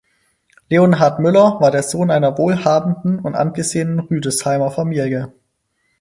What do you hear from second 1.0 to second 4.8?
Müller war der Sohn einer wohlhabenden und angesehenen Rüdesheimer